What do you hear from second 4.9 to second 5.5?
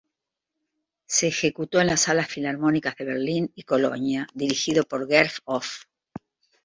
Gert